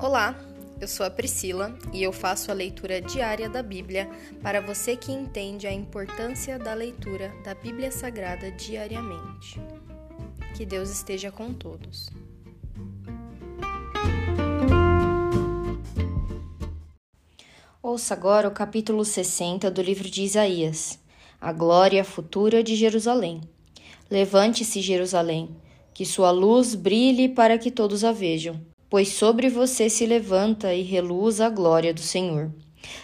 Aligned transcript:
Olá, 0.00 0.38
eu 0.80 0.86
sou 0.86 1.04
a 1.04 1.10
Priscila 1.10 1.76
e 1.92 2.04
eu 2.04 2.12
faço 2.12 2.52
a 2.52 2.54
leitura 2.54 3.00
diária 3.00 3.48
da 3.48 3.64
Bíblia 3.64 4.08
para 4.40 4.60
você 4.60 4.94
que 4.94 5.10
entende 5.10 5.66
a 5.66 5.72
importância 5.72 6.56
da 6.56 6.72
leitura 6.72 7.34
da 7.42 7.52
Bíblia 7.52 7.90
Sagrada 7.90 8.48
diariamente. 8.52 9.60
Que 10.56 10.64
Deus 10.64 10.88
esteja 10.88 11.32
com 11.32 11.52
todos. 11.52 12.08
Ouça 17.82 18.14
agora 18.14 18.46
o 18.46 18.52
capítulo 18.52 19.04
60 19.04 19.68
do 19.68 19.82
livro 19.82 20.08
de 20.08 20.22
Isaías, 20.22 20.96
a 21.40 21.52
glória 21.52 22.04
futura 22.04 22.62
de 22.62 22.76
Jerusalém. 22.76 23.40
Levante-se, 24.08 24.80
Jerusalém, 24.80 25.56
que 25.92 26.04
sua 26.04 26.30
luz 26.30 26.76
brilhe 26.76 27.28
para 27.28 27.58
que 27.58 27.72
todos 27.72 28.04
a 28.04 28.12
vejam, 28.12 28.64
pois 28.90 29.08
sobre 29.08 29.48
você 29.48 29.90
se 29.90 30.06
levanta 30.06 30.74
e 30.74 30.82
reluz 30.82 31.40
a 31.40 31.48
glória 31.48 31.92
do 31.92 32.00
Senhor. 32.00 32.50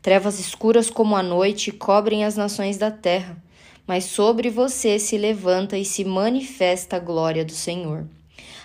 Trevas 0.00 0.38
escuras 0.38 0.88
como 0.88 1.16
a 1.16 1.22
noite 1.22 1.70
cobrem 1.70 2.24
as 2.24 2.36
nações 2.36 2.78
da 2.78 2.90
terra, 2.90 3.42
mas 3.86 4.04
sobre 4.04 4.50
você 4.50 4.98
se 4.98 5.16
levanta 5.18 5.76
e 5.76 5.84
se 5.84 6.04
manifesta 6.04 6.96
a 6.96 7.00
glória 7.00 7.44
do 7.44 7.52
Senhor. 7.52 8.06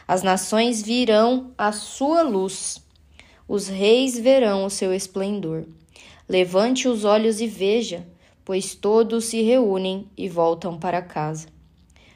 As 0.07 0.23
nações 0.23 0.81
virão 0.81 1.51
a 1.57 1.71
sua 1.71 2.21
luz, 2.21 2.81
os 3.47 3.67
reis 3.67 4.17
verão 4.17 4.65
o 4.65 4.69
seu 4.69 4.93
esplendor. 4.93 5.65
Levante 6.27 6.87
os 6.87 7.03
olhos 7.03 7.41
e 7.41 7.47
veja, 7.47 8.07
pois 8.45 8.73
todos 8.73 9.25
se 9.25 9.41
reúnem 9.41 10.07
e 10.17 10.29
voltam 10.29 10.79
para 10.79 11.01
casa. 11.01 11.47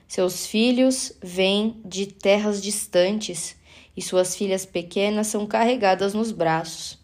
Seus 0.08 0.46
filhos 0.46 1.12
vêm 1.22 1.82
de 1.84 2.06
terras 2.06 2.62
distantes 2.62 3.56
e 3.96 4.02
suas 4.02 4.36
filhas 4.36 4.66
pequenas 4.66 5.28
são 5.28 5.46
carregadas 5.46 6.14
nos 6.14 6.32
braços. 6.32 6.98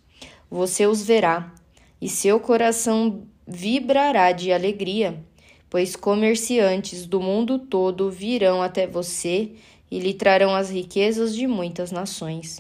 Você 0.50 0.86
os 0.86 1.04
verá 1.04 1.54
e 2.02 2.10
seu 2.10 2.40
coração 2.40 3.24
vibrará 3.48 4.32
de 4.32 4.52
alegria, 4.52 5.24
pois 5.70 5.96
comerciantes 5.96 7.06
do 7.06 7.20
mundo 7.22 7.60
todo 7.60 8.12
virão 8.12 8.62
até 8.62 8.86
você 8.86 9.52
e 9.90 10.00
lhe 10.00 10.14
trarão 10.14 10.56
as 10.56 10.70
riquezas 10.70 11.36
de 11.36 11.48
muitas 11.48 11.92
nações. 11.92 12.60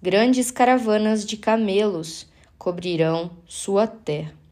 Grandes 0.00 0.50
caravanas 0.50 1.24
de 1.24 1.36
camelos 1.36 2.26
cobrirão 2.58 3.30
sua 3.46 3.86
terra 3.86 4.42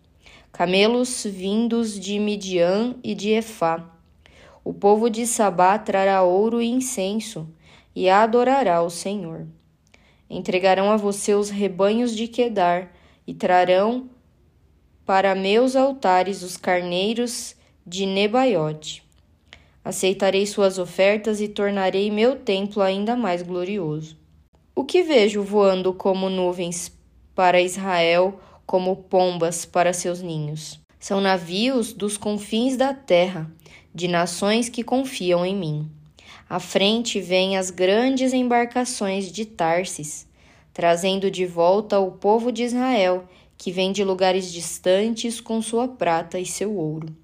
camelos 0.61 1.25
vindos 1.25 1.99
de 1.99 2.19
Midian 2.19 2.95
e 3.03 3.15
de 3.15 3.31
Efá. 3.31 3.83
O 4.63 4.75
povo 4.75 5.09
de 5.09 5.27
Sabá 5.27 5.79
trará 5.79 6.23
ouro 6.23 6.61
e 6.61 6.69
incenso 6.69 7.49
e 7.95 8.09
adorará 8.09 8.83
o 8.83 8.91
Senhor. 8.91 9.47
Entregarão 10.29 10.91
a 10.91 10.97
você 10.97 11.35
os 11.35 11.51
rebanhos 11.51 12.15
de 12.15 12.29
Quedar 12.29 12.93
e 13.27 13.35
trarão 13.35 14.09
para 15.05 15.35
meus 15.35 15.75
altares 15.75 16.43
os 16.43 16.57
carneiros 16.57 17.57
de 17.85 18.07
Nebaiote. 18.07 19.03
Aceitarei 19.85 20.47
suas 20.47 20.79
ofertas 20.79 21.41
e 21.41 21.49
tornarei 21.49 22.11
meu 22.11 22.37
templo 22.37 22.83
ainda 22.83 23.17
mais 23.17 23.43
glorioso. 23.43 24.17
O 24.75 24.85
que 24.85 25.03
vejo 25.03 25.43
voando 25.43 25.93
como 25.93 26.31
nuvens 26.31 26.93
para 27.35 27.61
Israel 27.61 28.39
como 28.65 28.95
pombas 28.95 29.65
para 29.65 29.93
seus 29.93 30.23
ninhos. 30.23 30.79
São 31.01 31.21
navios 31.21 31.93
dos 31.93 32.17
confins 32.17 32.77
da 32.77 32.95
terra, 32.95 33.51
de 33.93 34.07
nações 34.07 34.69
que 34.69 34.85
confiam 34.85 35.45
em 35.45 35.57
mim. 35.57 35.91
À 36.51 36.59
frente 36.59 37.21
vêm 37.21 37.57
as 37.57 37.71
grandes 37.71 38.33
embarcações 38.33 39.31
de 39.31 39.45
Tarsis, 39.45 40.27
trazendo 40.73 41.31
de 41.31 41.47
volta 41.47 42.01
o 42.01 42.11
povo 42.11 42.51
de 42.51 42.65
Israel, 42.65 43.29
que 43.57 43.71
vem 43.71 43.93
de 43.93 44.03
lugares 44.03 44.53
distantes 44.53 45.41
com 45.41 45.63
sua 45.63 45.87
prata 45.87 46.41
e 46.41 46.45
seu 46.45 46.77
ouro. 46.77 47.15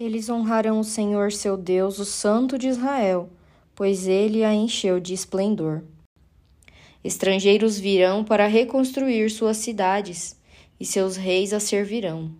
Eles 0.00 0.30
honrarão 0.30 0.80
o 0.80 0.84
Senhor 0.84 1.30
seu 1.32 1.54
Deus, 1.54 1.98
o 1.98 2.06
Santo 2.06 2.56
de 2.56 2.66
Israel, 2.66 3.28
pois 3.74 4.08
ele 4.08 4.42
a 4.42 4.54
encheu 4.54 4.98
de 4.98 5.12
esplendor. 5.12 5.84
Estrangeiros 7.04 7.78
virão 7.78 8.24
para 8.24 8.46
reconstruir 8.46 9.30
suas 9.30 9.58
cidades, 9.58 10.34
e 10.80 10.86
seus 10.86 11.14
reis 11.14 11.52
a 11.52 11.60
servirão. 11.60 12.30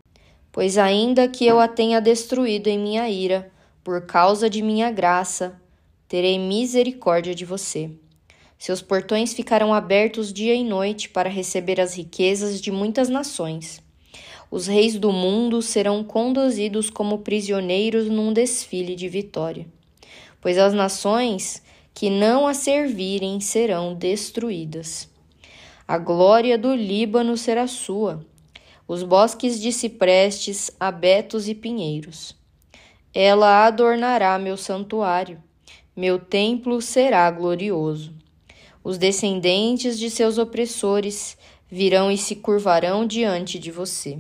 Pois 0.50 0.78
ainda 0.78 1.28
que 1.28 1.44
eu 1.44 1.60
a 1.60 1.69
tenha 1.69 2.00
destruído 2.00 2.69
em 2.69 2.78
minha 2.78 3.06
ira, 3.10 3.53
por 3.86 4.04
causa 4.04 4.50
de 4.50 4.62
minha 4.62 4.91
graça, 4.91 5.62
terei 6.08 6.41
misericórdia 6.41 7.32
de 7.32 7.44
você. 7.44 7.88
Seus 8.58 8.82
portões 8.82 9.32
ficarão 9.32 9.72
abertos 9.72 10.32
dia 10.32 10.56
e 10.56 10.64
noite 10.64 11.08
para 11.08 11.28
receber 11.28 11.80
as 11.80 11.97
riquezas 11.97 12.60
de 12.60 12.72
muitas 12.72 13.08
nações. 13.08 13.80
Os 14.50 14.66
reis 14.66 14.98
do 14.98 15.12
mundo 15.12 15.62
serão 15.62 16.02
conduzidos 16.02 16.91
como 16.91 17.20
prisioneiros 17.20 18.08
num 18.08 18.32
desfile 18.32 18.97
de 18.97 19.08
vitória. 19.08 19.69
Pois 20.41 20.58
as 20.58 20.74
nações 20.74 21.62
que 21.94 22.10
não 22.10 22.44
a 22.44 22.54
servirem 22.54 23.38
serão 23.38 23.94
destruídas. 23.94 25.08
A 25.86 25.97
glória 25.97 26.58
do 26.58 26.74
Líbano 26.74 27.36
será 27.36 27.68
sua, 27.68 28.26
os 28.88 29.04
bosques 29.04 29.60
de 29.60 29.70
ciprestes, 29.70 30.72
abetos 30.80 31.47
e 31.47 31.54
pinheiros. 31.54 32.34
Ela 33.19 33.65
adornará 33.65 34.38
meu 34.38 34.59
santuário, 34.59 35.43
meu 35.97 36.19
templo 36.19 36.82
será 36.82 37.31
glorioso. 37.31 38.12
Os 38.84 38.99
descendentes 38.99 39.99
de 39.99 40.10
seus 40.10 40.37
opressores 40.37 41.34
virão 41.66 42.12
e 42.12 42.19
se 42.19 42.37
curvarão 42.37 43.06
diante 43.06 43.59
de 43.59 43.71
você. 43.71 44.19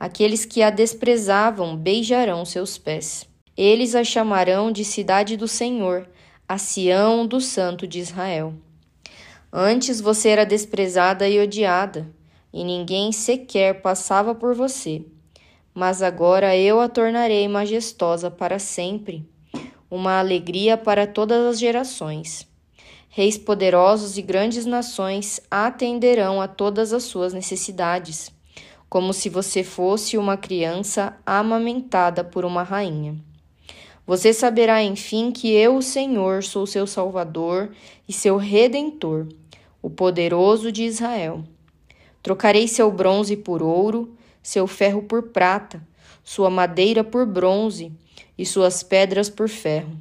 Aqueles 0.00 0.46
que 0.46 0.62
a 0.62 0.70
desprezavam 0.70 1.76
beijarão 1.76 2.46
seus 2.46 2.78
pés. 2.78 3.28
Eles 3.54 3.94
a 3.94 4.02
chamarão 4.02 4.72
de 4.72 4.82
cidade 4.82 5.36
do 5.36 5.46
Senhor 5.46 6.08
a 6.48 6.56
Sião 6.56 7.26
do 7.26 7.38
Santo 7.38 7.86
de 7.86 7.98
Israel. 7.98 8.54
Antes 9.52 10.00
você 10.00 10.30
era 10.30 10.46
desprezada 10.46 11.28
e 11.28 11.38
odiada, 11.38 12.10
e 12.50 12.64
ninguém 12.64 13.12
sequer 13.12 13.82
passava 13.82 14.34
por 14.34 14.54
você. 14.54 15.04
Mas 15.76 16.00
agora 16.00 16.56
eu 16.56 16.80
a 16.80 16.88
tornarei 16.88 17.46
majestosa 17.46 18.30
para 18.30 18.58
sempre, 18.58 19.28
uma 19.90 20.18
alegria 20.18 20.74
para 20.74 21.06
todas 21.06 21.44
as 21.44 21.58
gerações. 21.58 22.48
Reis 23.10 23.36
poderosos 23.36 24.16
e 24.16 24.22
grandes 24.22 24.64
nações 24.64 25.38
atenderão 25.50 26.40
a 26.40 26.48
todas 26.48 26.94
as 26.94 27.02
suas 27.02 27.34
necessidades, 27.34 28.32
como 28.88 29.12
se 29.12 29.28
você 29.28 29.62
fosse 29.62 30.16
uma 30.16 30.38
criança 30.38 31.14
amamentada 31.26 32.24
por 32.24 32.46
uma 32.46 32.62
rainha. 32.62 33.14
Você 34.06 34.32
saberá, 34.32 34.82
enfim, 34.82 35.30
que 35.30 35.52
eu, 35.52 35.76
o 35.76 35.82
Senhor, 35.82 36.42
sou 36.42 36.66
seu 36.66 36.86
Salvador 36.86 37.70
e 38.08 38.14
seu 38.14 38.38
Redentor, 38.38 39.26
o 39.82 39.90
poderoso 39.90 40.72
de 40.72 40.84
Israel. 40.84 41.44
Trocarei 42.22 42.66
seu 42.66 42.90
bronze 42.90 43.36
por 43.36 43.62
ouro, 43.62 44.15
seu 44.46 44.68
ferro 44.68 45.02
por 45.02 45.24
prata, 45.30 45.82
sua 46.22 46.48
madeira 46.48 47.02
por 47.02 47.26
bronze 47.26 47.90
e 48.38 48.46
suas 48.46 48.80
pedras 48.80 49.28
por 49.28 49.48
ferro. 49.48 49.98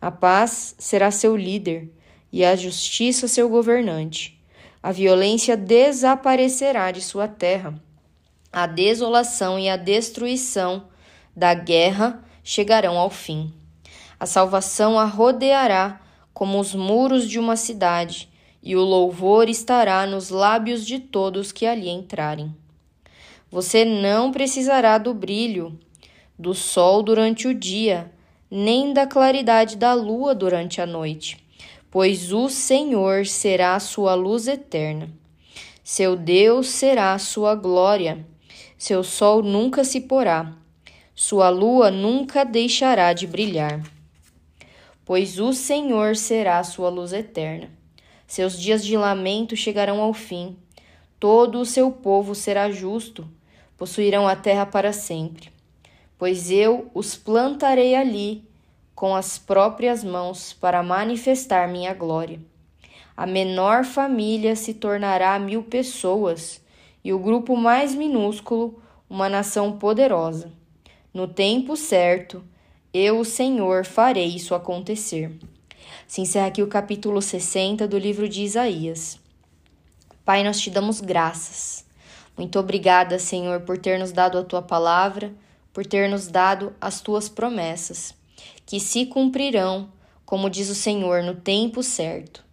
A 0.00 0.10
paz 0.10 0.74
será 0.78 1.10
seu 1.10 1.36
líder 1.36 1.92
e 2.32 2.42
a 2.42 2.56
justiça 2.56 3.28
seu 3.28 3.50
governante. 3.50 4.40
A 4.82 4.92
violência 4.92 5.58
desaparecerá 5.58 6.90
de 6.90 7.02
sua 7.02 7.28
terra. 7.28 7.78
A 8.50 8.66
desolação 8.66 9.58
e 9.58 9.68
a 9.68 9.76
destruição 9.76 10.88
da 11.36 11.52
guerra 11.52 12.24
chegarão 12.42 12.96
ao 12.96 13.10
fim. 13.10 13.52
A 14.18 14.24
salvação 14.24 14.98
a 14.98 15.04
rodeará 15.04 16.00
como 16.32 16.58
os 16.58 16.74
muros 16.74 17.28
de 17.28 17.38
uma 17.38 17.56
cidade, 17.56 18.30
e 18.62 18.74
o 18.74 18.80
louvor 18.80 19.50
estará 19.50 20.06
nos 20.06 20.30
lábios 20.30 20.86
de 20.86 20.98
todos 20.98 21.52
que 21.52 21.66
ali 21.66 21.90
entrarem. 21.90 22.56
Você 23.56 23.86
não 23.86 24.32
precisará 24.32 24.98
do 24.98 25.14
brilho 25.14 25.80
do 26.38 26.52
sol 26.52 27.02
durante 27.02 27.48
o 27.48 27.54
dia, 27.54 28.12
nem 28.50 28.92
da 28.92 29.06
claridade 29.06 29.78
da 29.78 29.94
lua 29.94 30.34
durante 30.34 30.78
a 30.82 30.84
noite, 30.84 31.42
pois 31.90 32.34
o 32.34 32.50
Senhor 32.50 33.24
será 33.24 33.74
a 33.74 33.80
sua 33.80 34.14
luz 34.14 34.46
eterna. 34.46 35.08
Seu 35.82 36.16
Deus 36.16 36.68
será 36.68 37.14
a 37.14 37.18
sua 37.18 37.54
glória. 37.54 38.26
Seu 38.76 39.02
sol 39.02 39.42
nunca 39.42 39.84
se 39.84 40.02
porá 40.02 40.52
sua 41.14 41.48
lua 41.48 41.90
nunca 41.90 42.44
deixará 42.44 43.14
de 43.14 43.26
brilhar, 43.26 43.80
pois 45.02 45.40
o 45.40 45.54
Senhor 45.54 46.14
será 46.14 46.62
sua 46.62 46.90
luz 46.90 47.14
eterna. 47.14 47.70
Seus 48.26 48.60
dias 48.60 48.84
de 48.84 48.98
lamento 48.98 49.56
chegarão 49.56 50.02
ao 50.02 50.12
fim. 50.12 50.58
Todo 51.18 51.58
o 51.58 51.64
seu 51.64 51.90
povo 51.90 52.34
será 52.34 52.70
justo, 52.70 53.26
possuirão 53.76 54.26
a 54.26 54.34
terra 54.34 54.66
para 54.66 54.92
sempre. 54.92 55.50
Pois 56.18 56.50
eu 56.50 56.90
os 56.94 57.14
plantarei 57.14 57.94
ali 57.94 58.44
com 58.94 59.14
as 59.14 59.38
próprias 59.38 60.02
mãos 60.02 60.52
para 60.54 60.82
manifestar 60.82 61.68
minha 61.68 61.92
glória. 61.92 62.40
A 63.16 63.26
menor 63.26 63.84
família 63.84 64.56
se 64.56 64.74
tornará 64.74 65.38
mil 65.38 65.62
pessoas, 65.62 66.60
e 67.04 67.12
o 67.12 67.18
grupo 67.18 67.56
mais 67.56 67.94
minúsculo, 67.94 68.82
uma 69.08 69.28
nação 69.28 69.78
poderosa. 69.78 70.52
No 71.14 71.28
tempo 71.28 71.76
certo, 71.76 72.42
eu, 72.92 73.20
o 73.20 73.24
Senhor, 73.24 73.84
farei 73.84 74.26
isso 74.26 74.54
acontecer. 74.54 75.32
Se 76.06 76.20
encerra 76.20 76.48
aqui 76.48 76.62
o 76.62 76.66
capítulo 76.66 77.22
60 77.22 77.86
do 77.86 77.98
livro 77.98 78.28
de 78.28 78.42
Isaías. 78.42 79.18
Pai, 80.24 80.42
nós 80.42 80.60
te 80.60 80.68
damos 80.68 81.00
graças. 81.00 81.85
Muito 82.36 82.58
obrigada, 82.58 83.18
Senhor, 83.18 83.60
por 83.60 83.78
ter 83.78 83.98
nos 83.98 84.12
dado 84.12 84.36
a 84.38 84.44
tua 84.44 84.60
palavra, 84.60 85.32
por 85.72 85.86
ter 85.86 86.08
nos 86.08 86.26
dado 86.26 86.74
as 86.80 87.00
tuas 87.00 87.28
promessas, 87.28 88.14
que 88.66 88.78
se 88.78 89.06
cumprirão, 89.06 89.90
como 90.24 90.50
diz 90.50 90.68
o 90.68 90.74
Senhor, 90.74 91.22
no 91.22 91.34
tempo 91.34 91.82
certo. 91.82 92.44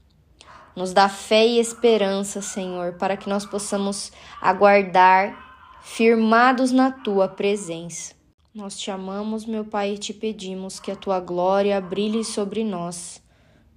Nos 0.75 0.93
dá 0.93 1.09
fé 1.09 1.45
e 1.45 1.59
esperança, 1.59 2.41
Senhor, 2.41 2.93
para 2.93 3.17
que 3.17 3.29
nós 3.29 3.45
possamos 3.45 4.11
aguardar 4.41 5.79
firmados 5.81 6.71
na 6.71 6.91
tua 6.91 7.27
presença. 7.27 8.15
Nós 8.55 8.77
te 8.77 8.89
amamos, 8.89 9.45
meu 9.45 9.65
Pai, 9.65 9.93
e 9.93 9.97
te 9.97 10.13
pedimos 10.13 10.79
que 10.79 10.91
a 10.91 10.95
tua 10.95 11.19
glória 11.19 11.79
brilhe 11.81 12.23
sobre 12.23 12.63
nós 12.63 13.21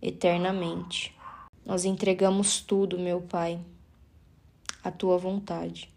eternamente. 0.01 1.15
Nós 1.65 1.85
entregamos 1.85 2.61
tudo, 2.61 2.99
meu 2.99 3.21
Pai, 3.21 3.59
à 4.85 4.91
tua 4.91 5.19
vontade. 5.19 5.96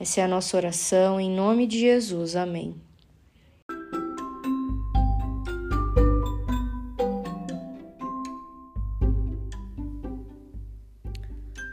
Essa 0.00 0.22
é 0.22 0.24
a 0.24 0.28
nossa 0.28 0.56
oração, 0.56 1.20
em 1.20 1.30
nome 1.30 1.66
de 1.66 1.78
Jesus. 1.78 2.34
Amém. 2.34 2.74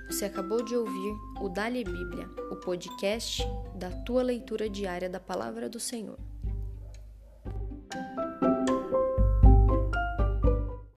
Você 0.10 0.26
acabou 0.26 0.62
de 0.62 0.76
ouvir 0.76 1.16
o 1.40 1.48
Dali 1.48 1.86
Bíblia, 1.86 2.30
o 2.52 2.58
podcast 2.58 3.48
da 3.74 3.92
tua 3.92 4.24
leitura 4.24 4.70
diária 4.70 5.10
da 5.10 5.22
Palavra 5.22 5.70
do 5.70 5.80
Senhor. 5.80 6.20